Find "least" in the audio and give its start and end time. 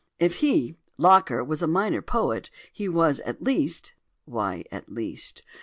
3.43-3.93, 4.89-5.43